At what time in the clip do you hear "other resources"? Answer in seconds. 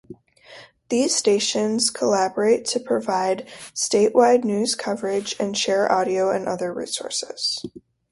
6.47-7.63